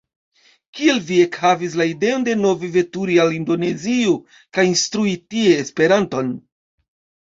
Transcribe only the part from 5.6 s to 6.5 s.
Esperanton?